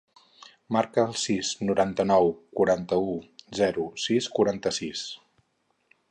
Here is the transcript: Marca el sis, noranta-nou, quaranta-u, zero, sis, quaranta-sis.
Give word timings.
Marca 0.75 1.01
el 1.09 1.11
sis, 1.23 1.51
noranta-nou, 1.67 2.31
quaranta-u, 2.59 3.13
zero, 3.59 3.85
sis, 4.07 4.31
quaranta-sis. 4.39 5.05